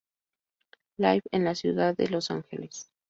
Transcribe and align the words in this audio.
Live 0.97 1.21
en 1.31 1.43
la 1.43 1.53
ciudad 1.53 1.95
de 1.95 2.07
Los 2.09 2.31
Ángeles. 2.31 2.89